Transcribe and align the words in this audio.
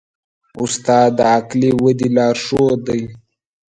استاد 0.63 1.09
د 1.17 1.19
عقلي 1.35 1.71
ودې 1.83 2.07
لارښود 2.15 2.79
دی. 2.87 3.01